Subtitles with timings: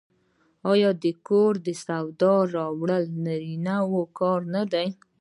[0.71, 3.77] آیا د کور د سودا راوړل د نارینه
[4.19, 4.87] کار نه دی؟